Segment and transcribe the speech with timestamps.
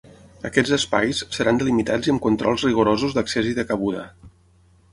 [0.49, 4.07] Aquests espais seran delimitats i amb controls rigorosos d’accés i de cabuda.